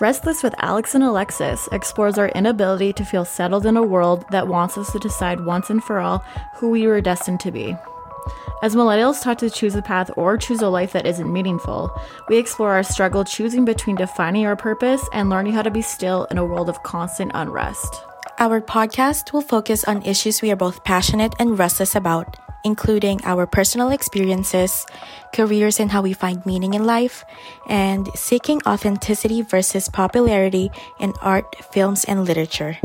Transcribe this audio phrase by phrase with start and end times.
[0.00, 4.48] Restless with Alex and Alexis explores our inability to feel settled in a world that
[4.48, 7.76] wants us to decide once and for all who we were destined to be.
[8.62, 11.90] As millennials taught to choose a path or choose a life that isn't meaningful,
[12.30, 16.24] we explore our struggle choosing between defining our purpose and learning how to be still
[16.30, 18.02] in a world of constant unrest.
[18.38, 23.46] Our podcast will focus on issues we are both passionate and restless about including our
[23.46, 24.86] personal experiences,
[25.32, 27.24] careers and how we find meaning in life,
[27.68, 32.78] and seeking authenticity versus popularity in art, films, and literature.